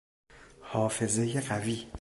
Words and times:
حافظهی 0.61 1.39
قوی 1.41 1.87